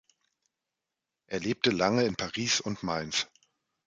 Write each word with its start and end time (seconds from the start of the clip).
Er 1.29 1.39
lebte 1.39 1.69
lange 1.69 2.05
in 2.05 2.15
Paris 2.15 2.59
und 2.59 2.81
Mainz. 2.81 3.27